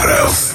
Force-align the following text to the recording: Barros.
Barros. 0.00 0.49